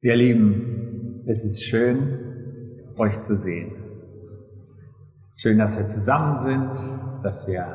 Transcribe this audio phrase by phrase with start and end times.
[0.00, 3.72] Ihr Lieben, es ist schön, euch zu sehen.
[5.38, 7.66] Schön, dass wir zusammen sind, dass wir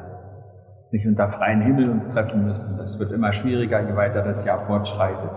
[0.92, 2.78] nicht unter freiem Himmel uns treffen müssen.
[2.78, 5.32] Das wird immer schwieriger, je weiter das Jahr fortschreitet.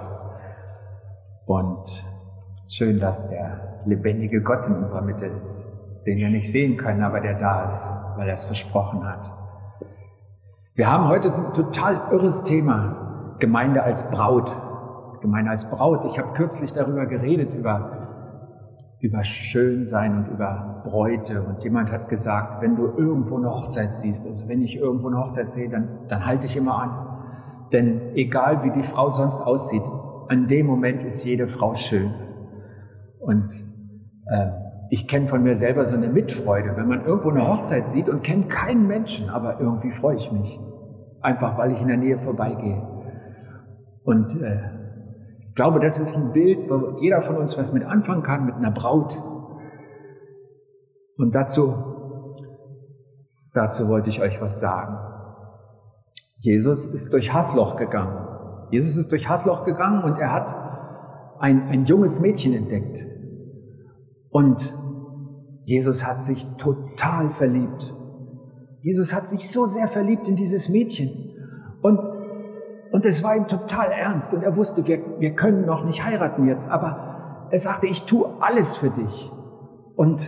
[1.47, 1.89] Und
[2.79, 7.19] schön, dass der lebendige Gott in unserer Mitte ist, den wir nicht sehen können, aber
[7.19, 9.29] der da ist, weil er es versprochen hat.
[10.77, 14.66] Wir haben heute ein total irres Thema, Gemeinde als Braut
[15.21, 16.05] gemeint als Braut.
[16.11, 21.43] Ich habe kürzlich darüber geredet, über, über Schönsein und über Bräute.
[21.43, 25.19] Und jemand hat gesagt, wenn du irgendwo eine Hochzeit siehst, also wenn ich irgendwo eine
[25.19, 27.69] Hochzeit sehe, dann, dann halte ich immer an.
[27.73, 29.83] Denn egal wie die Frau sonst aussieht,
[30.29, 32.13] an dem Moment ist jede Frau schön.
[33.21, 33.51] Und
[34.27, 34.47] äh,
[34.91, 38.23] ich kenne von mir selber so eine Mitfreude, wenn man irgendwo eine Hochzeit sieht und
[38.23, 40.59] kennt keinen Menschen, aber irgendwie freue ich mich.
[41.21, 42.81] Einfach weil ich in der Nähe vorbeigehe.
[44.05, 44.76] Und äh,
[45.57, 48.71] glaube, das ist ein Bild, wo jeder von uns was mit anfangen kann, mit einer
[48.71, 49.13] Braut.
[51.17, 51.75] Und dazu,
[53.55, 54.99] dazu wollte ich euch was sagen.
[56.39, 58.69] Jesus ist durch Hassloch gegangen.
[58.71, 60.55] Jesus ist durch Hassloch gegangen und er hat
[61.41, 62.99] ein, ein junges Mädchen entdeckt.
[64.31, 64.61] Und
[65.65, 67.93] Jesus hat sich total verliebt.
[68.83, 71.33] Jesus hat sich so sehr verliebt in dieses Mädchen.
[71.81, 72.16] Und
[72.97, 76.47] und es war ihm total ernst und er wusste, wir, wir können noch nicht heiraten
[76.47, 79.31] jetzt, aber er sagte, ich tue alles für dich.
[79.97, 80.19] Und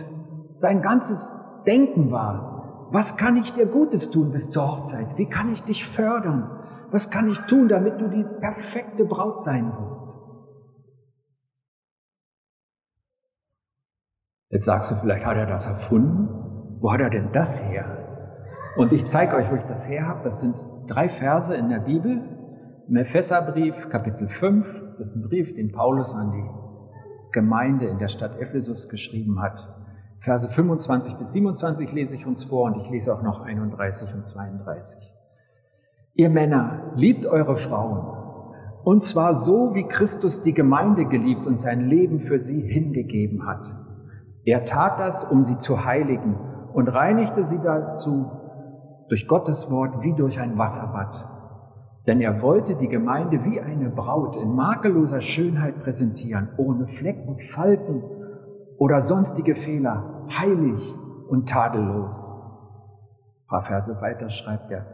[0.61, 1.17] sein ganzes
[1.65, 5.17] Denken war, was kann ich dir Gutes tun bis zur Hochzeit?
[5.17, 6.47] Wie kann ich dich fördern?
[6.91, 10.19] Was kann ich tun, damit du die perfekte Braut sein wirst?
[14.51, 16.77] Jetzt sagst du, vielleicht hat er das erfunden.
[16.81, 17.97] Wo hat er denn das her?
[18.77, 20.29] Und ich zeige euch, wo ich das her habe.
[20.29, 20.55] Das sind
[20.87, 22.38] drei Verse in der Bibel,
[22.89, 24.65] im Epheserbrief, Kapitel 5,
[24.97, 29.59] das ist ein Brief, den Paulus an die Gemeinde in der Stadt Ephesus geschrieben hat.
[30.21, 34.25] Verse 25 bis 27 lese ich uns vor und ich lese auch noch 31 und
[34.25, 34.97] 32.
[36.15, 38.17] Ihr Männer, liebt eure Frauen,
[38.83, 43.67] und zwar so, wie Christus die Gemeinde geliebt und sein Leben für sie hingegeben hat.
[44.45, 46.35] Er tat das, um sie zu heiligen
[46.73, 48.31] und reinigte sie dazu
[49.09, 51.38] durch Gottes Wort wie durch ein Wasserbad
[52.09, 58.01] denn er wollte die Gemeinde wie eine Braut in makelloser Schönheit präsentieren, ohne Flecken, Falten
[58.79, 60.95] oder sonstige Fehler, heilig
[61.29, 62.15] und tadellos.
[63.43, 64.87] Ein paar Verse weiter schreibt er,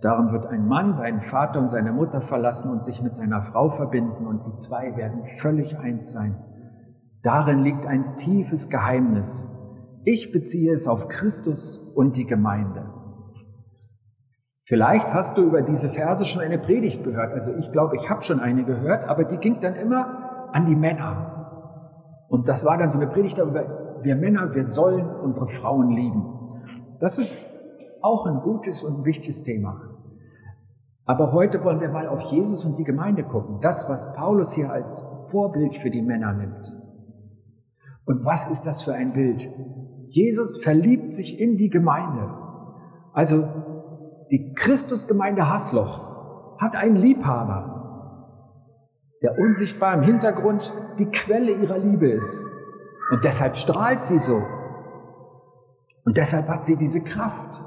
[0.00, 3.68] darum wird ein Mann seinen Vater und seine Mutter verlassen und sich mit seiner Frau
[3.76, 6.42] verbinden und die zwei werden völlig eins sein.
[7.22, 9.28] Darin liegt ein tiefes Geheimnis.
[10.04, 12.91] Ich beziehe es auf Christus und die Gemeinde.
[14.72, 17.34] Vielleicht hast du über diese Verse schon eine Predigt gehört.
[17.34, 20.74] Also ich glaube, ich habe schon eine gehört, aber die ging dann immer an die
[20.74, 22.24] Männer.
[22.30, 26.24] Und das war dann so eine Predigt darüber, wir Männer, wir sollen unsere Frauen lieben.
[27.00, 27.28] Das ist
[28.00, 29.78] auch ein gutes und wichtiges Thema.
[31.04, 33.58] Aber heute wollen wir mal auf Jesus und die Gemeinde gucken.
[33.60, 34.88] Das, was Paulus hier als
[35.30, 36.64] Vorbild für die Männer nimmt.
[38.06, 39.46] Und was ist das für ein Bild?
[40.08, 42.30] Jesus verliebt sich in die Gemeinde.
[43.12, 43.44] Also
[44.32, 47.68] die Christusgemeinde Hasloch hat einen Liebhaber,
[49.22, 52.48] der unsichtbar im Hintergrund die Quelle ihrer Liebe ist.
[53.10, 54.42] Und deshalb strahlt sie so.
[56.06, 57.60] Und deshalb hat sie diese Kraft.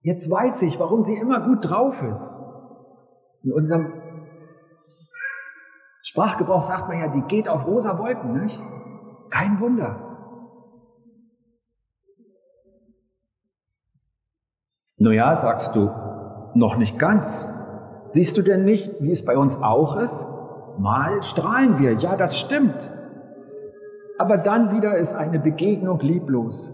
[0.00, 2.40] Jetzt weiß ich, warum sie immer gut drauf ist.
[3.42, 3.92] In unserem
[6.02, 8.58] Sprachgebrauch sagt man ja, die geht auf rosa Wolken, nicht?
[9.30, 10.07] Kein Wunder.
[14.98, 15.90] Naja, sagst du,
[16.54, 17.24] noch nicht ganz.
[18.12, 20.26] Siehst du denn nicht, wie es bei uns auch ist?
[20.78, 22.90] Mal strahlen wir, ja, das stimmt.
[24.18, 26.72] Aber dann wieder ist eine Begegnung lieblos,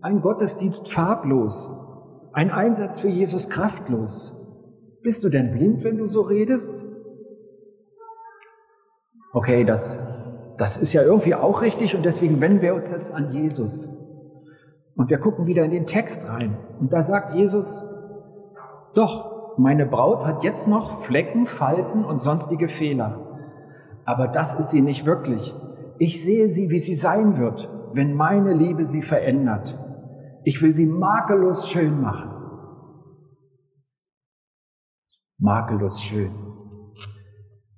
[0.00, 1.52] ein Gottesdienst farblos,
[2.32, 4.32] ein Einsatz für Jesus kraftlos.
[5.02, 6.72] Bist du denn blind, wenn du so redest?
[9.32, 9.82] Okay, das,
[10.56, 13.88] das ist ja irgendwie auch richtig und deswegen wenden wir uns jetzt an Jesus.
[14.96, 16.56] Und wir gucken wieder in den Text rein.
[16.80, 17.66] Und da sagt Jesus,
[18.94, 23.20] doch, meine Braut hat jetzt noch Flecken, Falten und sonstige Fehler.
[24.04, 25.54] Aber das ist sie nicht wirklich.
[25.98, 29.78] Ich sehe sie, wie sie sein wird, wenn meine Liebe sie verändert.
[30.44, 32.30] Ich will sie makellos schön machen.
[35.38, 36.32] Makellos schön.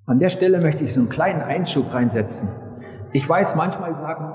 [0.07, 2.49] An der Stelle möchte ich so einen kleinen Einschub reinsetzen.
[3.13, 4.33] Ich weiß, manchmal sagen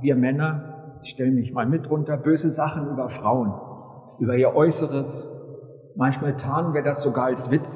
[0.00, 0.67] wir Männer,
[1.02, 3.52] ich stelle mich mal mit runter, böse Sachen über Frauen,
[4.18, 5.06] über ihr Äußeres.
[5.96, 7.68] Manchmal tarnen wir das sogar als Witz.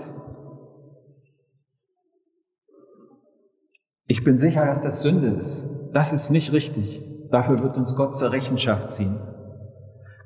[4.07, 5.65] Ich bin sicher, dass das Sünde ist.
[5.93, 7.01] Das ist nicht richtig.
[7.31, 9.19] Dafür wird uns Gott zur Rechenschaft ziehen.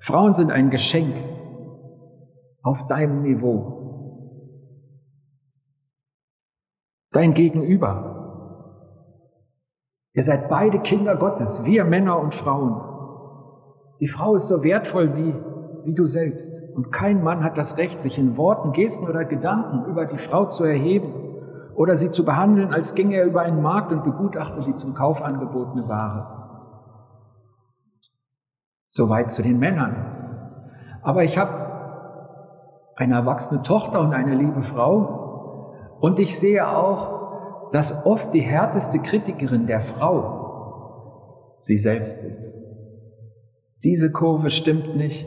[0.00, 1.16] Frauen sind ein Geschenk
[2.62, 3.76] auf deinem Niveau.
[7.12, 8.15] Dein Gegenüber.
[10.16, 12.80] Ihr seid beide Kinder Gottes, wir Männer und Frauen.
[14.00, 15.36] Die Frau ist so wertvoll wie,
[15.84, 16.48] wie du selbst.
[16.74, 20.46] Und kein Mann hat das Recht, sich in Worten, Gesten oder Gedanken über die Frau
[20.46, 21.12] zu erheben
[21.74, 25.20] oder sie zu behandeln, als ginge er über einen Markt und begutachte die zum Kauf
[25.20, 26.26] angebotene Ware.
[28.88, 29.96] Soweit zu den Männern.
[31.02, 31.52] Aber ich habe
[32.96, 37.15] eine erwachsene Tochter und eine liebe Frau und ich sehe auch,
[37.76, 42.42] dass oft die härteste Kritikerin der Frau sie selbst ist.
[43.84, 45.26] Diese Kurve stimmt nicht.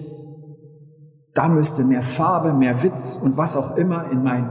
[1.36, 4.50] Da müsste mehr Farbe, mehr Witz und was auch immer in mein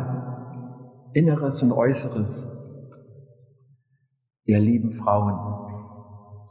[1.12, 2.46] Inneres und Äußeres.
[4.44, 5.34] Ihr lieben Frauen,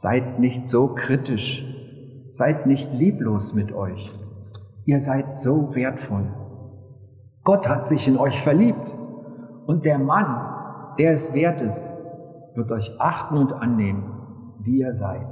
[0.02, 1.64] seid nicht so kritisch
[2.38, 4.14] Seid nicht lieblos mit euch.
[4.84, 6.28] Ihr seid so wertvoll.
[7.42, 8.92] Gott hat sich in euch verliebt.
[9.66, 10.47] Und der Mann,
[10.98, 11.94] der es wert ist,
[12.54, 14.02] wird euch achten und annehmen,
[14.60, 15.26] wie ihr seid.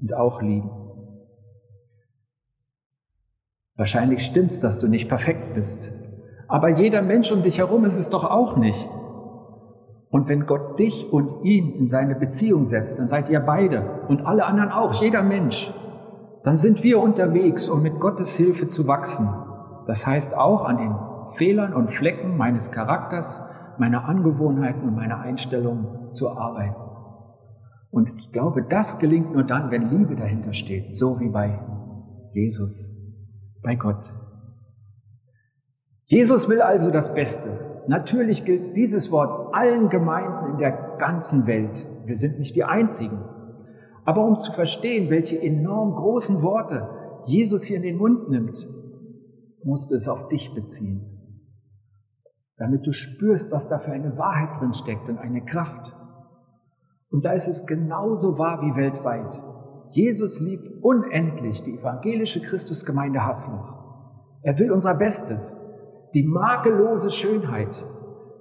[0.00, 0.70] Und auch lieben.
[3.76, 5.78] Wahrscheinlich stimmt's, dass du nicht perfekt bist.
[6.48, 8.88] Aber jeder Mensch um dich herum ist es doch auch nicht.
[10.10, 14.26] Und wenn Gott dich und ihn in seine Beziehung setzt, dann seid ihr beide und
[14.26, 15.56] alle anderen auch, jeder Mensch
[16.48, 19.28] dann sind wir unterwegs, um mit Gottes Hilfe zu wachsen.
[19.86, 20.94] Das heißt auch an den
[21.36, 23.26] Fehlern und Flecken meines Charakters,
[23.78, 26.88] meiner Angewohnheiten und meiner Einstellung zu arbeiten.
[27.90, 31.58] Und ich glaube, das gelingt nur dann, wenn Liebe dahinter steht, so wie bei
[32.32, 32.78] Jesus,
[33.62, 34.04] bei Gott.
[36.04, 37.84] Jesus will also das Beste.
[37.86, 41.86] Natürlich gilt dieses Wort allen Gemeinden in der ganzen Welt.
[42.04, 43.18] Wir sind nicht die Einzigen.
[44.04, 46.88] Aber um zu verstehen, welche enorm großen Worte
[47.26, 48.56] Jesus hier in den Mund nimmt,
[49.62, 51.17] musst du es auf dich beziehen.
[52.58, 55.92] Damit du spürst, was da für eine Wahrheit drin steckt und eine Kraft.
[57.10, 59.40] Und da ist es genauso wahr wie weltweit.
[59.90, 63.74] Jesus liebt unendlich die evangelische Christusgemeinde Hasloch.
[64.42, 65.40] Er will unser Bestes,
[66.14, 67.74] die makellose Schönheit,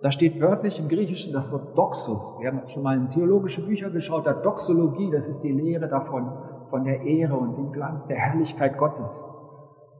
[0.01, 2.39] da steht wörtlich im Griechischen das Wort Doxus.
[2.39, 6.31] Wir haben schon mal in theologische Bücher geschaut, da Doxologie, das ist die Lehre davon,
[6.69, 9.09] von der Ehre und dem Glanz der Herrlichkeit Gottes.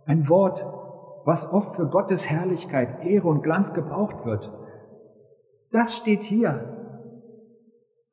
[0.06, 0.63] Ein Wort,
[1.27, 4.50] was oft für Gottes Herrlichkeit, Ehre und Glanz gebraucht wird.
[5.71, 6.74] Das steht hier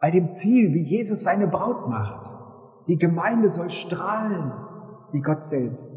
[0.01, 2.29] bei dem Ziel, wie Jesus seine Braut macht.
[2.89, 4.53] Die Gemeinde soll strahlen
[5.13, 5.89] wie Gott selbst.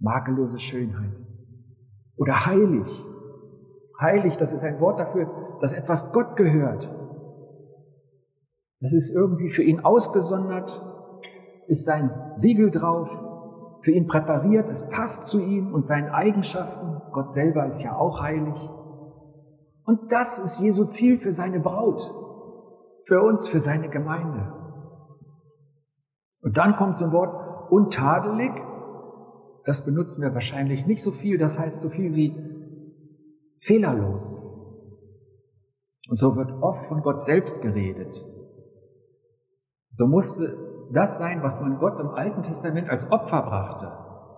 [0.00, 1.16] Makellose Schönheit.
[2.18, 3.04] Oder heilig.
[3.98, 5.30] Heilig, das ist ein Wort dafür,
[5.62, 6.84] dass etwas Gott gehört.
[8.80, 10.70] Das ist irgendwie für ihn ausgesondert,
[11.68, 13.08] ist sein Siegel drauf,
[13.82, 17.00] für ihn präpariert, es passt zu ihm und seinen Eigenschaften.
[17.12, 18.54] Gott selber ist ja auch heilig.
[19.84, 22.00] Und das ist Jesu Ziel für seine Braut,
[23.06, 24.52] für uns, für seine Gemeinde.
[26.42, 28.52] Und dann kommt ein Wort untadelig.
[29.64, 31.38] Das benutzen wir wahrscheinlich nicht so viel.
[31.38, 32.34] Das heißt so viel wie
[33.62, 34.42] fehlerlos.
[36.08, 38.12] Und so wird oft von Gott selbst geredet.
[39.92, 43.92] So musste das sein, was man Gott im Alten Testament als Opfer brachte.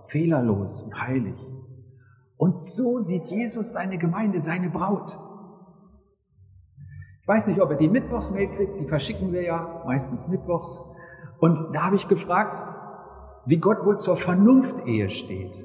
[0.08, 1.36] Fehlerlos und heilig.
[2.36, 5.18] Und so sieht Jesus seine Gemeinde, seine Braut.
[7.22, 10.68] Ich weiß nicht, ob er die Mittwochsmail kriegt, die verschicken wir ja meistens Mittwochs.
[11.40, 12.74] Und da habe ich gefragt,
[13.46, 15.64] wie Gott wohl zur Vernunft-Ehe steht.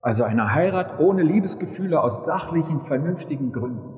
[0.00, 3.94] Also eine Heirat ohne Liebesgefühle aus sachlichen, vernünftigen Gründen.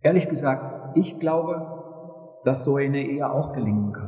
[0.00, 4.07] Ehrlich gesagt, ich glaube, dass so eine Ehe auch gelingen kann.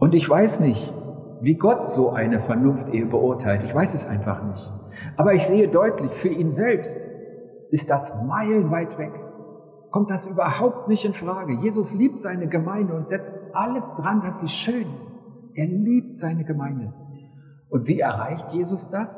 [0.00, 0.92] Und ich weiß nicht,
[1.40, 3.62] wie Gott so eine Vernunftehe beurteilt.
[3.64, 4.72] Ich weiß es einfach nicht.
[5.16, 6.94] Aber ich sehe deutlich, für ihn selbst
[7.70, 9.12] ist das meilenweit weg.
[9.90, 11.52] Kommt das überhaupt nicht in Frage.
[11.60, 15.10] Jesus liebt seine Gemeinde und setzt alles dran, dass sie schön ist.
[15.54, 16.92] Er liebt seine Gemeinde.
[17.68, 19.08] Und wie erreicht Jesus das?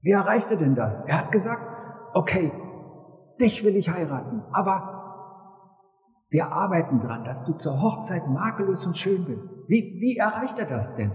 [0.00, 1.06] Wie erreicht er denn das?
[1.06, 1.62] Er hat gesagt,
[2.14, 2.52] okay,
[3.40, 5.01] dich will ich heiraten, aber
[6.32, 9.44] wir arbeiten dran, dass du zur Hochzeit makellos und schön bist.
[9.68, 11.12] Wie, wie erreicht er das denn?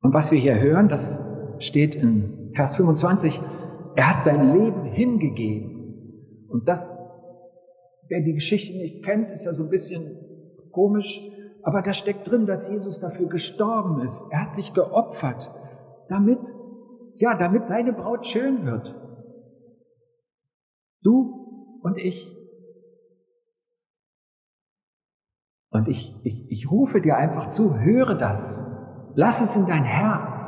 [0.00, 1.02] Und was wir hier hören, das
[1.58, 3.38] steht in Vers 25,
[3.94, 6.46] er hat sein Leben hingegeben.
[6.48, 6.80] Und das,
[8.08, 10.16] wer die Geschichte nicht kennt, ist ja so ein bisschen
[10.72, 11.06] komisch.
[11.62, 14.24] Aber da steckt drin, dass Jesus dafür gestorben ist.
[14.30, 15.50] Er hat sich geopfert,
[16.08, 16.38] damit,
[17.16, 18.94] ja, damit seine Braut schön wird.
[21.02, 21.39] Du
[21.82, 22.36] und ich.
[25.70, 28.40] Und ich, ich, ich rufe dir einfach zu, höre das.
[29.14, 30.40] Lass es in dein Herz.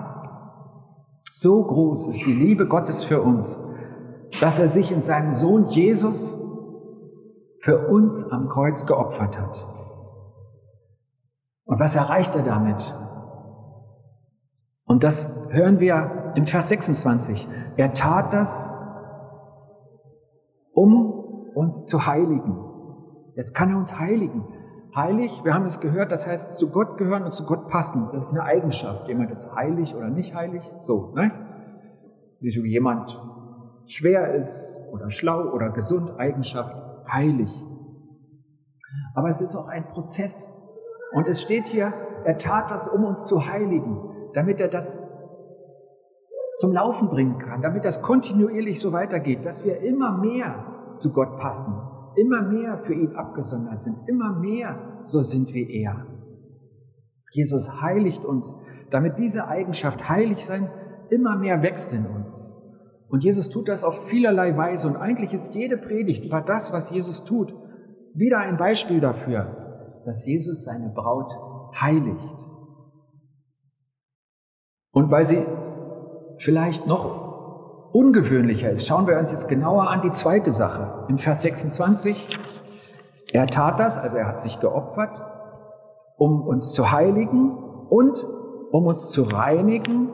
[1.40, 3.46] So groß ist die Liebe Gottes für uns,
[4.40, 6.14] dass er sich in seinem Sohn Jesus
[7.62, 9.66] für uns am Kreuz geopfert hat.
[11.64, 12.80] Und was erreicht er damit?
[14.84, 15.14] Und das
[15.50, 17.48] hören wir im Vers 26.
[17.76, 18.48] Er tat das,
[20.72, 21.21] um
[21.54, 22.56] uns zu heiligen.
[23.34, 24.44] Jetzt kann er uns heiligen.
[24.94, 28.08] Heilig, wir haben es gehört, das heißt zu Gott gehören und zu Gott passen.
[28.12, 29.08] Das ist eine Eigenschaft.
[29.08, 30.62] Jemand ist heilig oder nicht heilig.
[30.82, 31.30] So, ne?
[32.40, 33.18] Wie so jemand
[33.86, 36.74] schwer ist oder schlau oder gesund, Eigenschaft,
[37.10, 37.50] heilig.
[39.14, 40.32] Aber es ist auch ein Prozess.
[41.14, 41.92] Und es steht hier,
[42.24, 43.98] er tat das, um uns zu heiligen,
[44.34, 44.86] damit er das
[46.58, 50.71] zum Laufen bringen kann, damit das kontinuierlich so weitergeht, dass wir immer mehr
[51.02, 51.74] zu Gott passen,
[52.16, 56.06] immer mehr für ihn abgesondert sind, immer mehr so sind wie er.
[57.32, 58.44] Jesus heiligt uns,
[58.90, 60.70] damit diese Eigenschaft heilig sein
[61.10, 62.28] immer mehr wächst in uns.
[63.08, 66.88] Und Jesus tut das auf vielerlei Weise und eigentlich ist jede Predigt über das, was
[66.90, 67.52] Jesus tut,
[68.14, 71.30] wieder ein Beispiel dafür, dass Jesus seine Braut
[71.78, 72.24] heiligt.
[74.92, 75.46] Und weil sie
[76.38, 77.31] vielleicht noch
[77.92, 81.06] ungewöhnlicher ist, schauen wir uns jetzt genauer an die zweite Sache.
[81.08, 82.38] Im Vers 26,
[83.32, 85.20] er tat das, also er hat sich geopfert,
[86.16, 87.56] um uns zu heiligen
[87.88, 88.16] und
[88.70, 90.08] um uns zu reinigen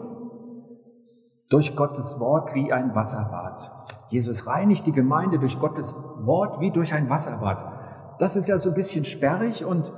[1.50, 3.70] durch Gottes Wort wie ein Wasserbad.
[4.08, 8.18] Jesus reinigt die Gemeinde durch Gottes Wort wie durch ein Wasserbad.
[8.18, 9.90] Das ist ja so ein bisschen sperrig und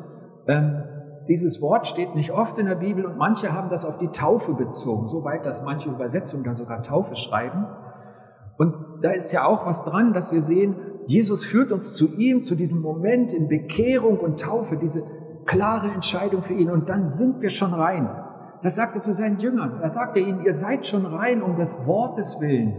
[0.46, 0.82] ähm,
[1.30, 4.52] dieses Wort steht nicht oft in der Bibel und manche haben das auf die Taufe
[4.52, 7.66] bezogen, so weit, dass manche Übersetzungen da sogar Taufe schreiben.
[8.58, 10.74] Und da ist ja auch was dran, dass wir sehen,
[11.06, 15.04] Jesus führt uns zu ihm, zu diesem Moment in Bekehrung und Taufe, diese
[15.46, 18.10] klare Entscheidung für ihn und dann sind wir schon rein.
[18.64, 19.78] Das sagt er zu seinen Jüngern.
[19.80, 22.74] Er sagte ihnen, ihr seid schon rein um des Wortes willen,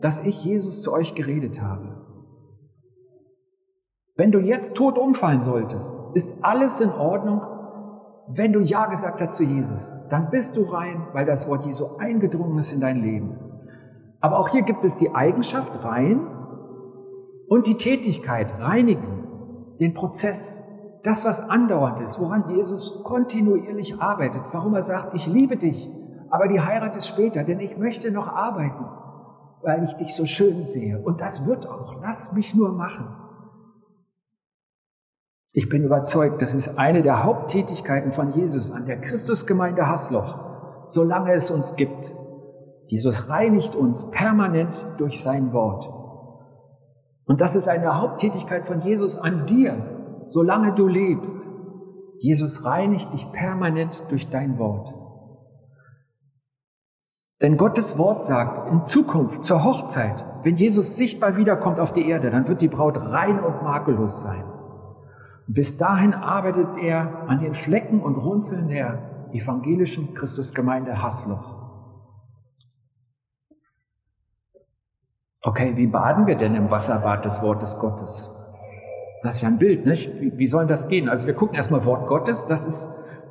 [0.00, 1.96] dass ich Jesus zu euch geredet habe.
[4.14, 5.84] Wenn du jetzt tot umfallen solltest,
[6.14, 7.40] ist alles in Ordnung,
[8.28, 11.96] wenn du Ja gesagt hast zu Jesus, dann bist du rein, weil das Wort Jesu
[11.98, 13.34] eingedrungen ist in dein Leben.
[14.20, 16.20] Aber auch hier gibt es die Eigenschaft rein
[17.48, 19.24] und die Tätigkeit reinigen,
[19.80, 20.38] den Prozess,
[21.02, 25.88] das, was andauernd ist, woran Jesus kontinuierlich arbeitet, warum er sagt, ich liebe dich,
[26.30, 28.86] aber die Heirat ist später, denn ich möchte noch arbeiten,
[29.62, 31.02] weil ich dich so schön sehe.
[31.04, 33.21] Und das wird auch, lass mich nur machen.
[35.54, 41.32] Ich bin überzeugt, das ist eine der Haupttätigkeiten von Jesus an der Christusgemeinde Hasloch, solange
[41.32, 42.10] es uns gibt.
[42.86, 45.86] Jesus reinigt uns permanent durch sein Wort.
[47.26, 51.36] Und das ist eine Haupttätigkeit von Jesus an dir, solange du lebst.
[52.18, 54.88] Jesus reinigt dich permanent durch dein Wort.
[57.42, 62.30] Denn Gottes Wort sagt, in Zukunft, zur Hochzeit, wenn Jesus sichtbar wiederkommt auf die Erde,
[62.30, 64.51] dann wird die Braut rein und makellos sein.
[65.48, 71.62] Bis dahin arbeitet er an den Flecken und Runzeln der evangelischen Christusgemeinde Hasloch.
[75.42, 78.30] Okay, wie baden wir denn im Wasserbad des Wortes Gottes?
[79.22, 80.08] Das ist ja ein Bild, nicht?
[80.20, 81.08] Wie, wie soll das gehen?
[81.08, 82.88] Also wir gucken erstmal Wort Gottes, das ist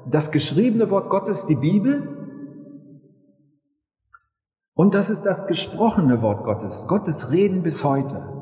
[0.09, 2.17] das geschriebene Wort Gottes, die Bibel.
[4.73, 8.40] Und das ist das gesprochene Wort Gottes, Gottes Reden bis heute.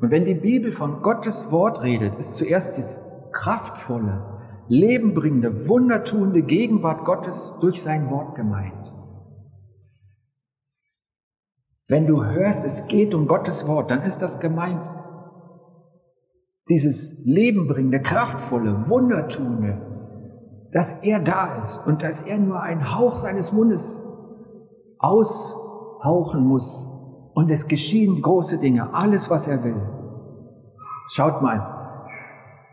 [0.00, 2.84] Und wenn die Bibel von Gottes Wort redet, ist zuerst die
[3.32, 4.22] kraftvolle,
[4.68, 8.72] lebenbringende, wundertuende Gegenwart Gottes durch sein Wort gemeint.
[11.86, 14.80] Wenn du hörst, es geht um Gottes Wort, dann ist das gemeint.
[16.68, 19.76] Dieses lebenbringende, kraftvolle, wundertuende,
[20.72, 23.82] dass er da ist und dass er nur einen Hauch seines Mundes
[24.98, 26.64] aushauchen muss
[27.34, 29.80] und es geschehen große Dinge, alles, was er will.
[31.14, 31.74] Schaut mal,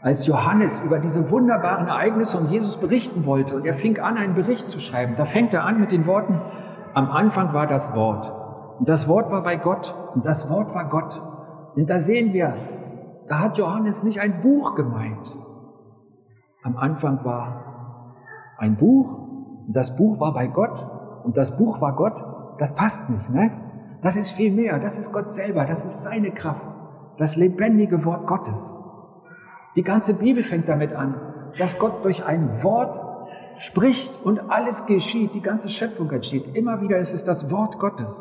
[0.02, 4.36] als Johannes über diese wunderbaren Ereignisse und Jesus berichten wollte und er fing an, einen
[4.36, 6.40] Bericht zu schreiben, da fängt er an mit den Worten,
[6.94, 8.32] am Anfang war das Wort.
[8.80, 11.22] Und das Wort war bei Gott und das Wort war Gott.
[11.76, 12.56] Und da sehen wir,
[13.28, 15.32] da hat Johannes nicht ein Buch gemeint.
[16.64, 19.08] Am Anfang war ein Buch
[19.68, 20.84] und das Buch war bei Gott
[21.24, 22.22] und das Buch war Gott.
[22.58, 23.71] Das passt nicht, ne?
[24.02, 24.80] Das ist viel mehr.
[24.80, 25.66] Das ist Gott selber.
[25.66, 26.66] Das ist seine Kraft.
[27.18, 28.58] Das lebendige Wort Gottes.
[29.76, 31.16] Die ganze Bibel fängt damit an,
[31.58, 33.00] dass Gott durch ein Wort
[33.60, 35.34] spricht und alles geschieht.
[35.34, 36.56] Die ganze Schöpfung entsteht.
[36.56, 38.12] Immer wieder ist es das Wort Gottes.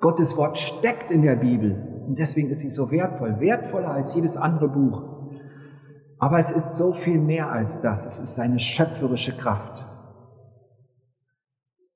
[0.00, 2.04] Gottes Wort steckt in der Bibel.
[2.06, 5.02] Und deswegen ist sie so wertvoll, wertvoller als jedes andere Buch.
[6.18, 8.04] Aber es ist so viel mehr als das.
[8.06, 9.84] Es ist seine schöpferische Kraft.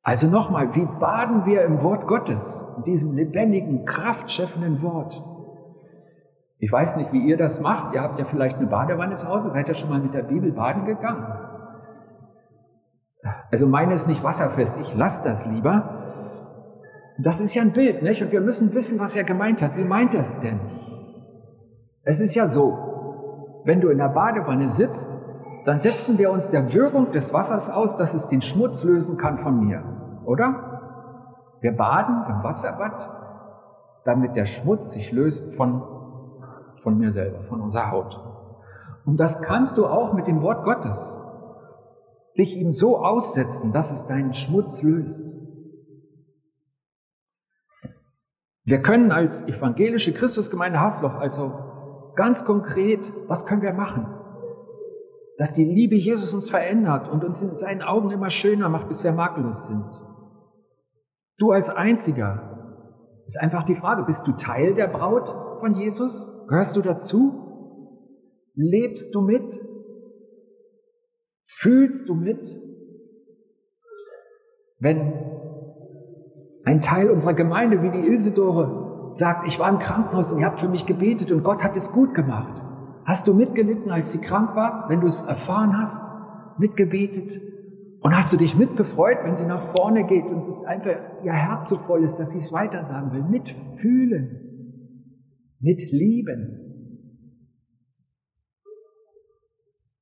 [0.02, 2.40] Also nochmal, wie baden wir im Wort Gottes,
[2.78, 5.14] in diesem lebendigen, kraftschöpfenden Wort?
[6.58, 7.94] Ich weiß nicht, wie ihr das macht.
[7.94, 9.50] Ihr habt ja vielleicht eine Badewanne zu Hause.
[9.50, 11.26] Seid ihr schon mal mit der Bibel baden gegangen?
[13.50, 14.72] Also meine ist nicht wasserfest.
[14.80, 15.98] Ich lasse das lieber.
[17.18, 18.22] Das ist ja ein Bild, nicht?
[18.22, 19.76] Und wir müssen wissen, was er gemeint hat.
[19.76, 20.60] Wie meint er es denn?
[22.04, 25.06] Es ist ja so, wenn du in der Badewanne sitzt,
[25.64, 29.38] dann setzen wir uns der Wirkung des Wassers aus, dass es den Schmutz lösen kann
[29.38, 29.82] von mir.
[30.24, 30.72] Oder?
[31.60, 33.08] Wir baden im Wasserbad,
[34.04, 35.82] damit der Schmutz sich löst von,
[36.82, 38.18] von mir selber, von unserer Haut.
[39.04, 40.98] Und das kannst du auch mit dem Wort Gottes.
[42.36, 45.24] Dich ihm so aussetzen, dass es deinen Schmutz löst.
[48.64, 51.52] Wir können als evangelische Christusgemeinde Hasloch also
[52.14, 54.06] ganz konkret, was können wir machen?
[55.38, 59.02] Dass die Liebe Jesus uns verändert und uns in seinen Augen immer schöner macht, bis
[59.02, 60.11] wir makellos sind.
[61.42, 62.40] Du als Einziger
[63.26, 66.30] ist einfach die Frage, bist du Teil der Braut von Jesus?
[66.46, 67.32] Gehörst du dazu?
[68.54, 69.42] Lebst du mit?
[71.58, 72.38] Fühlst du mit?
[74.78, 75.14] Wenn
[76.62, 80.60] ein Teil unserer Gemeinde, wie die Ilsedore, sagt, ich war im Krankenhaus und ihr habt
[80.60, 82.54] für mich gebetet und Gott hat es gut gemacht.
[83.04, 86.60] Hast du mitgelitten, als sie krank war, wenn du es erfahren hast?
[86.60, 87.51] Mitgebetet?
[88.02, 91.68] Und hast du dich mitgefreut, wenn sie nach vorne geht und es einfach ihr Herz
[91.68, 93.22] so voll ist, dass sie es weiter sagen will?
[93.22, 94.40] Mitfühlen.
[95.60, 96.58] Mitlieben.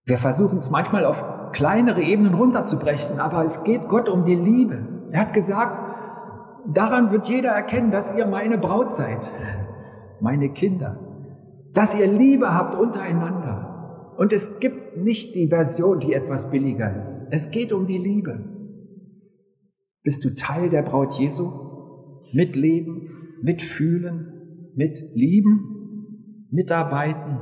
[0.06, 5.08] Wir versuchen es manchmal auf kleinere Ebenen runterzubrechen, aber es geht Gott um die Liebe.
[5.12, 5.90] Er hat gesagt,
[6.66, 9.20] Daran wird jeder erkennen, dass ihr meine Braut seid,
[10.20, 10.98] meine Kinder,
[11.74, 14.14] dass ihr Liebe habt untereinander.
[14.16, 17.19] Und es gibt nicht die Version, die etwas billiger ist.
[17.30, 18.44] Es geht um die Liebe.
[20.02, 21.50] Bist du Teil der Braut Jesu?
[22.32, 27.38] Mitleben, mitfühlen, mitlieben, mitarbeiten.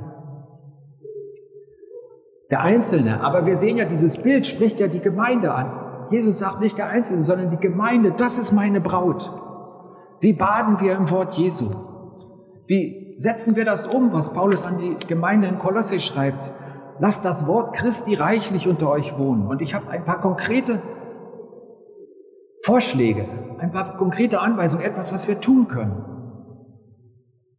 [2.50, 6.06] Der Einzelne, aber wir sehen ja, dieses Bild spricht ja die Gemeinde an.
[6.10, 9.22] Jesus sagt nicht der Einzelne, sondern die Gemeinde, das ist meine Braut.
[10.20, 11.70] Wie baden wir im Wort Jesu?
[12.66, 16.50] Wie setzen wir das um, was Paulus an die Gemeinde in Kolosse schreibt?
[17.00, 19.46] Lasst das Wort Christi reichlich unter euch wohnen.
[19.46, 20.80] Und ich habe ein paar konkrete
[22.64, 23.26] Vorschläge,
[23.58, 26.02] ein paar konkrete Anweisungen, etwas, was wir tun können.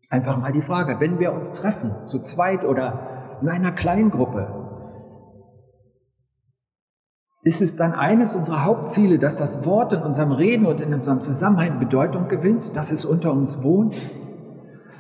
[0.10, 4.60] Einfach mal die Frage, wenn wir uns treffen, zu zweit oder in einer Kleingruppe,
[7.44, 11.22] ist es dann eines unserer Hauptziele, dass das Wort in unserem Reden und in unserem
[11.22, 13.96] Zusammenhang Bedeutung gewinnt, dass es unter uns wohnt?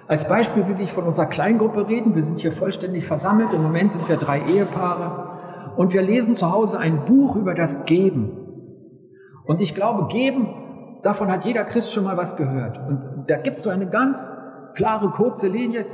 [0.09, 2.15] Als Beispiel will ich von unserer Kleingruppe reden.
[2.15, 3.53] Wir sind hier vollständig versammelt.
[3.53, 5.75] Im Moment sind wir drei Ehepaare.
[5.77, 8.31] Und wir lesen zu Hause ein Buch über das Geben.
[9.45, 10.47] Und ich glaube, Geben,
[11.03, 12.77] davon hat jeder Christ schon mal was gehört.
[12.77, 14.17] Und da gibt es so eine ganz
[14.75, 15.85] klare, kurze Linie.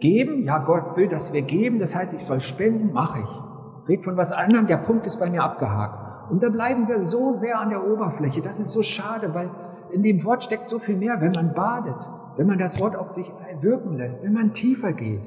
[0.00, 1.80] Geben, ja, Gott will, dass wir geben.
[1.80, 3.40] Das heißt, ich soll spenden, mache ich
[3.88, 6.30] red von was anderem, der Punkt ist bei mir abgehakt.
[6.30, 8.40] Und da bleiben wir so sehr an der Oberfläche.
[8.40, 9.50] Das ist so schade, weil
[9.92, 13.10] in dem Wort steckt so viel mehr, wenn man badet, wenn man das Wort auf
[13.10, 13.30] sich
[13.64, 15.24] wirken lässt, wenn man tiefer geht.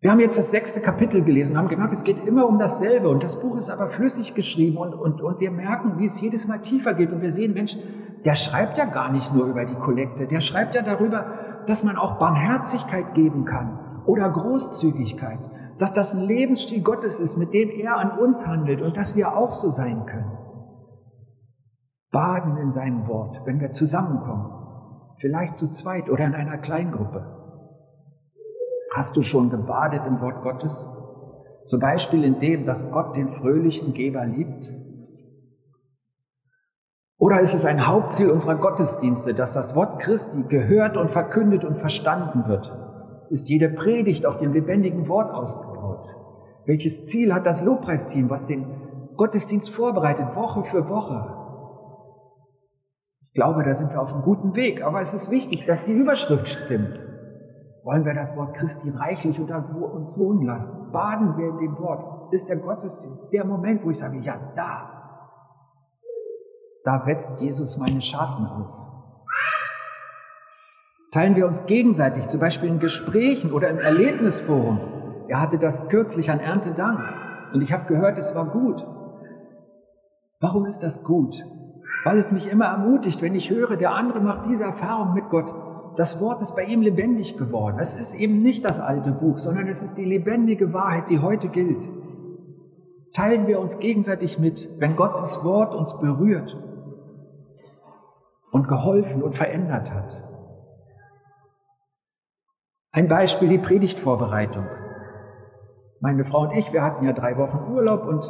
[0.00, 3.10] Wir haben jetzt das sechste Kapitel gelesen, haben gemerkt, es geht immer um dasselbe.
[3.10, 6.46] Und das Buch ist aber flüssig geschrieben und, und, und wir merken, wie es jedes
[6.46, 7.12] Mal tiefer geht.
[7.12, 7.76] Und wir sehen, Mensch,
[8.24, 11.96] der schreibt ja gar nicht nur über die Kollekte, der schreibt ja darüber, dass man
[11.96, 15.38] auch Barmherzigkeit geben kann oder Großzügigkeit.
[15.78, 19.36] Dass das ein Lebensstil Gottes ist, mit dem er an uns handelt und dass wir
[19.36, 20.38] auch so sein können.
[22.10, 24.59] Baden in seinem Wort, wenn wir zusammenkommen,
[25.20, 27.24] vielleicht zu zweit oder in einer Kleingruppe.
[28.92, 30.72] Hast du schon gebadet im Wort Gottes?
[31.66, 34.66] Zum Beispiel in dem, dass Gott den fröhlichen Geber liebt?
[37.18, 41.78] Oder ist es ein Hauptziel unserer Gottesdienste, dass das Wort Christi gehört und verkündet und
[41.78, 42.74] verstanden wird?
[43.28, 45.98] Ist jede Predigt auf dem lebendigen Wort ausgegangen?
[46.64, 48.66] Welches Ziel hat das Lobpreisteam, was den
[49.16, 51.39] Gottesdienst vorbereitet, Woche für Woche?
[53.30, 55.92] Ich glaube, da sind wir auf einem guten Weg, aber es ist wichtig, dass die
[55.92, 56.98] Überschrift stimmt.
[57.84, 60.90] Wollen wir das Wort Christi reichlich unter uns wohnen lassen?
[60.90, 62.32] Baden wir in dem Wort?
[62.32, 64.90] Ist der Gottesdienst der Moment, wo ich sage, ja, da,
[66.84, 68.72] da wetzt Jesus meine Schafen aus.
[71.12, 74.80] Teilen wir uns gegenseitig, zum Beispiel in Gesprächen oder im Erlebnisforum,
[75.28, 77.00] er hatte das kürzlich an Erntedank
[77.52, 78.84] und ich habe gehört, es war gut.
[80.40, 81.36] Warum ist das gut?
[82.04, 85.52] Weil es mich immer ermutigt, wenn ich höre, der andere macht diese Erfahrung mit Gott.
[85.96, 87.78] das Wort ist bei ihm lebendig geworden.
[87.78, 91.48] Es ist eben nicht das alte Buch, sondern es ist die lebendige Wahrheit, die heute
[91.48, 91.86] gilt.
[93.12, 96.56] Teilen wir uns gegenseitig mit, wenn Gottes Wort uns berührt
[98.52, 100.24] und geholfen und verändert hat.
[102.92, 104.66] Ein Beispiel die Predigtvorbereitung.
[106.00, 108.24] Meine Frau und ich, wir hatten ja drei Wochen Urlaub und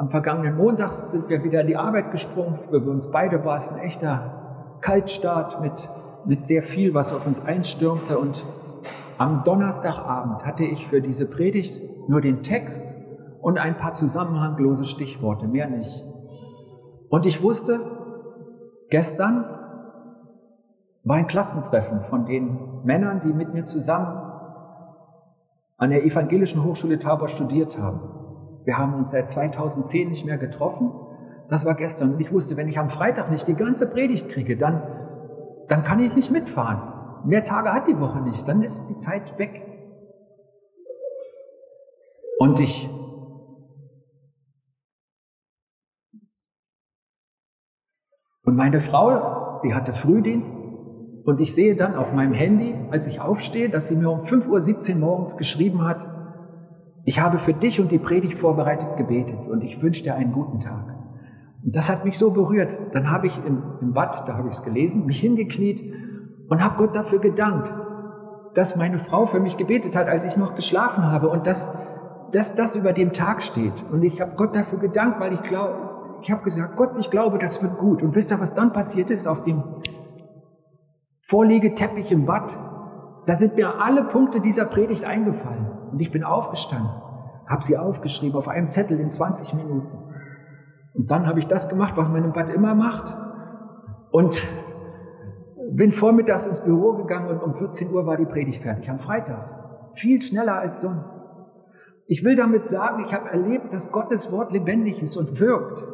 [0.00, 2.58] am vergangenen Montag sind wir wieder in die Arbeit gesprungen.
[2.70, 5.74] Für uns beide war es ein echter Kaltstart mit,
[6.24, 8.18] mit sehr viel, was auf uns einstürmte.
[8.18, 8.34] Und
[9.18, 12.80] am Donnerstagabend hatte ich für diese Predigt nur den Text
[13.42, 16.02] und ein paar zusammenhanglose Stichworte, mehr nicht.
[17.10, 17.84] Und ich wusste,
[18.88, 19.44] gestern
[21.04, 24.16] war ein Klassentreffen von den Männern, die mit mir zusammen
[25.76, 28.19] an der Evangelischen Hochschule Tabor studiert haben.
[28.70, 30.92] Wir haben uns seit 2010 nicht mehr getroffen.
[31.48, 32.14] Das war gestern.
[32.14, 34.80] Und ich wusste, wenn ich am Freitag nicht die ganze Predigt kriege, dann,
[35.68, 36.80] dann kann ich nicht mitfahren.
[37.24, 38.46] Mehr Tage hat die Woche nicht.
[38.46, 39.60] Dann ist die Zeit weg.
[42.38, 42.88] Und ich
[48.44, 50.48] und meine Frau, die hatte Frühdienst
[51.24, 54.90] und ich sehe dann auf meinem Handy, als ich aufstehe, dass sie mir um 5.17
[54.90, 56.19] Uhr morgens geschrieben hat,
[57.04, 60.60] ich habe für dich und die Predigt vorbereitet gebetet und ich wünsche dir einen guten
[60.60, 60.96] Tag.
[61.64, 62.70] Und das hat mich so berührt.
[62.92, 65.92] Dann habe ich im, im Bad, da habe ich es gelesen, mich hingekniet
[66.48, 67.70] und habe Gott dafür gedankt,
[68.54, 71.58] dass meine Frau für mich gebetet hat, als ich noch geschlafen habe und dass,
[72.32, 73.74] dass das über dem Tag steht.
[73.90, 75.74] Und ich habe Gott dafür gedankt, weil ich glaube,
[76.22, 78.02] ich habe gesagt, Gott, ich glaube, das wird gut.
[78.02, 79.62] Und wisst ihr, was dann passiert ist auf dem
[81.28, 82.50] Vorlegeteppich im Watt,
[83.26, 85.69] da sind mir alle Punkte dieser Predigt eingefallen.
[85.92, 86.90] Und ich bin aufgestanden,
[87.46, 89.98] habe sie aufgeschrieben auf einem Zettel in 20 Minuten.
[90.94, 93.16] Und dann habe ich das gemacht, was man im Bad immer macht.
[94.10, 94.34] Und
[95.72, 99.92] bin vormittags ins Büro gegangen und um 14 Uhr war die Predigt fertig, am Freitag.
[99.94, 101.14] Viel schneller als sonst.
[102.06, 105.84] Ich will damit sagen, ich habe erlebt, dass Gottes Wort lebendig ist und wirkt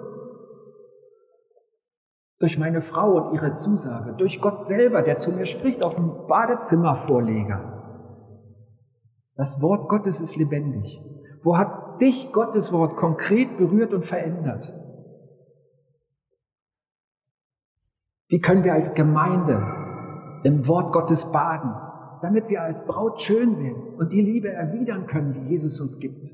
[2.38, 6.26] durch meine Frau und ihre Zusage, durch Gott selber, der zu mir spricht auf dem
[6.26, 7.75] Badezimmervorleger.
[9.36, 11.00] Das Wort Gottes ist lebendig.
[11.42, 14.72] Wo hat dich Gottes Wort konkret berührt und verändert?
[18.28, 19.62] Wie können wir als Gemeinde
[20.42, 21.72] im Wort Gottes baden,
[22.22, 26.26] damit wir als Braut schön werden und die Liebe erwidern können, die Jesus uns gibt?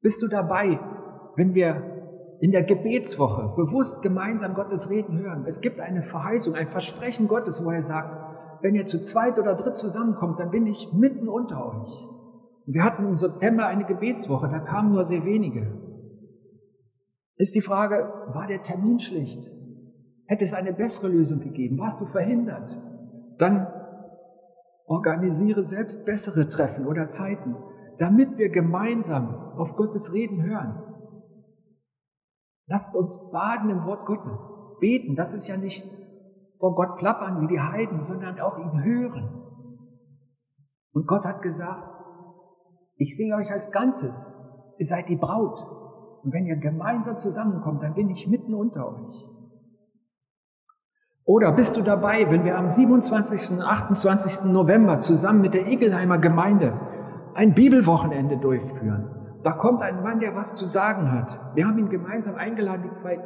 [0.00, 0.80] Bist du dabei,
[1.36, 1.92] wenn wir
[2.42, 5.46] in der Gebetswoche bewusst gemeinsam Gottes Reden hören.
[5.46, 8.21] Es gibt eine Verheißung, ein Versprechen Gottes, wo er sagt,
[8.62, 12.08] wenn ihr zu zweit oder dritt zusammenkommt, dann bin ich mitten unter euch.
[12.66, 15.78] Und wir hatten im September eine Gebetswoche, da kamen nur sehr wenige.
[17.36, 19.48] Ist die Frage, war der Termin schlicht?
[20.26, 21.78] Hätte es eine bessere Lösung gegeben?
[21.78, 22.70] Warst du verhindert?
[23.38, 23.66] Dann
[24.86, 27.56] organisiere selbst bessere Treffen oder Zeiten,
[27.98, 30.82] damit wir gemeinsam auf Gottes Reden hören.
[32.66, 34.38] Lasst uns baden im Wort Gottes.
[34.80, 35.82] Beten, das ist ja nicht
[36.62, 39.28] vor Gott plappern wie die Heiden, sondern auch ihn hören.
[40.92, 41.88] Und Gott hat gesagt,
[42.94, 44.14] ich sehe euch als Ganzes.
[44.78, 45.58] Ihr seid die Braut.
[46.22, 49.26] Und wenn ihr gemeinsam zusammenkommt, dann bin ich mitten unter euch.
[51.24, 53.50] Oder bist du dabei, wenn wir am 27.
[53.50, 54.44] und 28.
[54.44, 56.78] November zusammen mit der Igelheimer Gemeinde
[57.34, 59.40] ein Bibelwochenende durchführen?
[59.42, 61.56] Da kommt ein Mann, der was zu sagen hat.
[61.56, 63.18] Wir haben ihn gemeinsam eingeladen, die zwei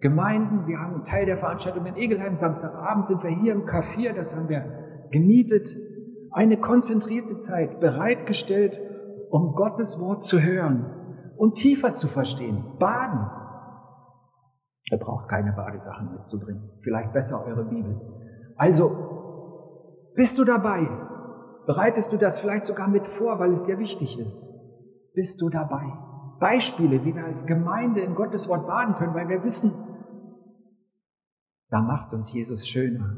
[0.00, 0.66] Gemeinden.
[0.66, 2.36] Wir haben einen Teil der Veranstaltung in Egelheim.
[2.36, 4.64] Samstagabend sind wir hier im K4, das haben wir
[5.10, 5.66] gemietet.
[6.30, 8.78] Eine konzentrierte Zeit bereitgestellt,
[9.30, 10.86] um Gottes Wort zu hören
[11.36, 12.64] und tiefer zu verstehen.
[12.78, 13.26] Baden.
[14.90, 16.70] Ihr braucht keine Badesachen mitzubringen.
[16.82, 18.00] Vielleicht besser eure Bibel.
[18.56, 20.88] Also, bist du dabei?
[21.66, 24.48] Bereitest du das vielleicht sogar mit vor, weil es dir wichtig ist?
[25.18, 25.82] bist du dabei.
[26.38, 29.72] Beispiele, wie wir als Gemeinde in Gottes Wort baden können, weil wir wissen,
[31.70, 33.16] da macht uns Jesus schöner.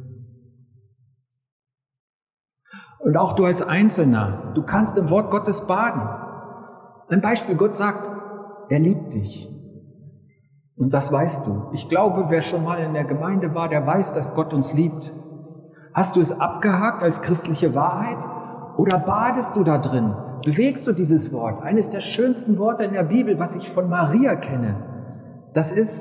[2.98, 6.02] Und auch du als Einzelner, du kannst im Wort Gottes baden.
[7.08, 9.48] Ein Beispiel, Gott sagt, er liebt dich.
[10.76, 11.70] Und das weißt du.
[11.72, 15.10] Ich glaube, wer schon mal in der Gemeinde war, der weiß, dass Gott uns liebt.
[15.94, 18.18] Hast du es abgehakt als christliche Wahrheit?
[18.76, 20.14] Oder badest du da drin?
[20.44, 21.62] bewegst du dieses Wort?
[21.62, 24.76] Eines der schönsten Worte in der Bibel, was ich von Maria kenne,
[25.54, 25.92] das ist,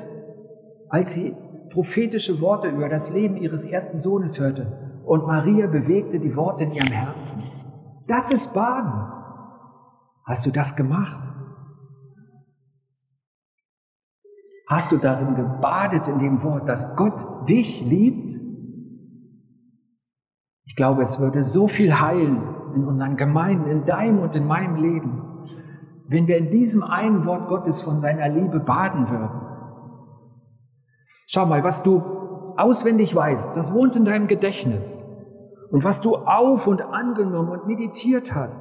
[0.88, 1.36] als sie
[1.70, 6.72] prophetische Worte über das Leben ihres ersten Sohnes hörte und Maria bewegte die Worte in
[6.72, 7.42] ihrem Herzen.
[8.06, 8.92] Das ist Baden.
[10.24, 11.30] Hast du das gemacht?
[14.68, 18.38] Hast du darin gebadet in dem Wort, dass Gott dich liebt?
[20.66, 22.40] Ich glaube, es würde so viel heilen
[22.76, 25.22] in unseren Gemeinden, in deinem und in meinem Leben,
[26.06, 29.49] wenn wir in diesem einen Wort Gottes von seiner Liebe baden würden.
[31.32, 32.02] Schau mal, was du
[32.56, 34.84] auswendig weißt, das wohnt in deinem Gedächtnis.
[35.70, 38.58] Und was du auf und angenommen und meditiert hast,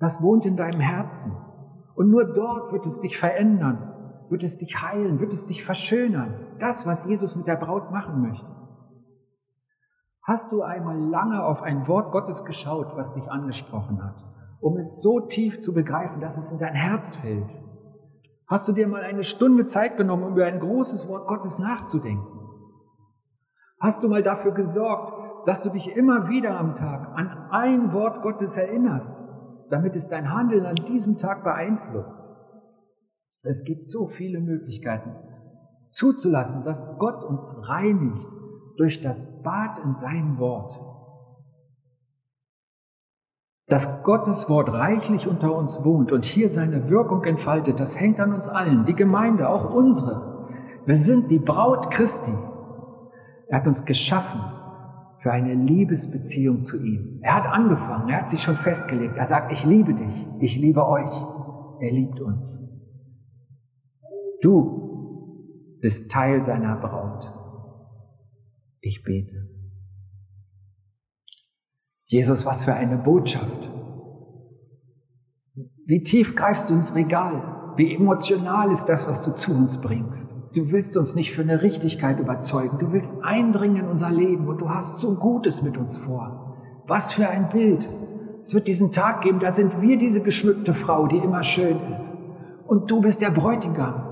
[0.00, 1.32] das wohnt in deinem Herzen.
[1.94, 3.78] Und nur dort wird es dich verändern,
[4.28, 6.34] wird es dich heilen, wird es dich verschönern.
[6.58, 8.44] Das, was Jesus mit der Braut machen möchte.
[10.24, 14.16] Hast du einmal lange auf ein Wort Gottes geschaut, was dich angesprochen hat,
[14.60, 17.50] um es so tief zu begreifen, dass es in dein Herz fällt?
[18.52, 22.38] Hast du dir mal eine Stunde Zeit genommen, um über ein großes Wort Gottes nachzudenken?
[23.80, 28.20] Hast du mal dafür gesorgt, dass du dich immer wieder am Tag an ein Wort
[28.20, 29.08] Gottes erinnerst,
[29.70, 32.14] damit es dein Handeln an diesem Tag beeinflusst?
[33.42, 35.14] Es gibt so viele Möglichkeiten,
[35.92, 38.28] zuzulassen, dass Gott uns reinigt
[38.76, 40.78] durch das Bad in seinem Wort.
[43.68, 48.34] Dass Gottes Wort reichlich unter uns wohnt und hier seine Wirkung entfaltet, das hängt an
[48.34, 50.48] uns allen, die Gemeinde, auch unsere.
[50.84, 52.34] Wir sind die Braut Christi.
[53.48, 54.40] Er hat uns geschaffen
[55.22, 57.20] für eine Liebesbeziehung zu ihm.
[57.22, 59.16] Er hat angefangen, er hat sich schon festgelegt.
[59.16, 61.10] Er sagt, ich liebe dich, ich liebe euch.
[61.80, 62.44] Er liebt uns.
[64.42, 67.24] Du bist Teil seiner Braut.
[68.80, 69.51] Ich bete.
[72.12, 73.70] Jesus, was für eine Botschaft.
[75.86, 77.72] Wie tief greifst du ins Regal?
[77.76, 80.20] Wie emotional ist das, was du zu uns bringst?
[80.54, 82.78] Du willst uns nicht für eine Richtigkeit überzeugen.
[82.78, 86.54] Du willst eindringen in unser Leben und du hast so Gutes mit uns vor.
[86.86, 87.88] Was für ein Bild.
[88.44, 92.66] Es wird diesen Tag geben, da sind wir diese geschmückte Frau, die immer schön ist.
[92.66, 94.04] Und du bist der Bräutigam.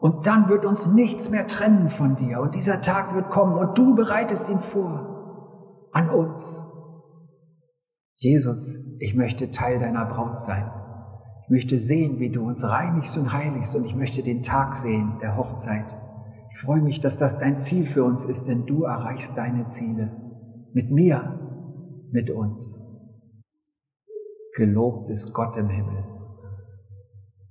[0.00, 2.40] Und dann wird uns nichts mehr trennen von dir.
[2.40, 5.90] Und dieser Tag wird kommen und du bereitest ihn vor.
[5.92, 6.59] An uns.
[8.20, 8.62] Jesus,
[8.98, 10.70] ich möchte Teil deiner Braut sein.
[11.44, 15.14] Ich möchte sehen, wie du uns reinigst und heiligst und ich möchte den Tag sehen
[15.22, 15.86] der Hochzeit.
[16.52, 20.10] Ich freue mich, dass das dein Ziel für uns ist, denn du erreichst deine Ziele.
[20.74, 21.38] Mit mir,
[22.12, 22.62] mit uns.
[24.54, 26.04] Gelobt ist Gott im Himmel,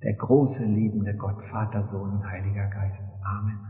[0.04, 3.02] der große liebende Gott, Vater, Sohn und Heiliger Geist.
[3.26, 3.69] Amen.